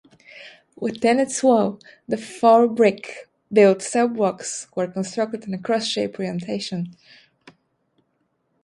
[0.77, 6.95] Within its wall, the four brick-built cell blocks were constructed in a cross-shape orientation.